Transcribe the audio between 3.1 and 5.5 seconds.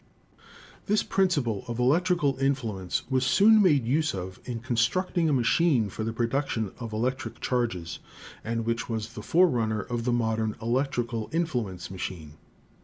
was soon made use of in constructing a